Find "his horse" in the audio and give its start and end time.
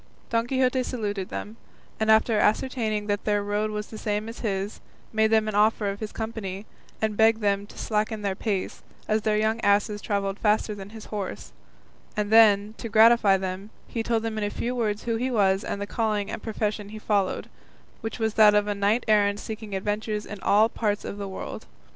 10.89-11.51